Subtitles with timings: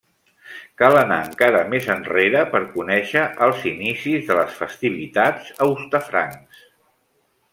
[0.81, 6.65] Cal anar encara més enrere per conèixer els inicis de les festivitats a Hostafrancs.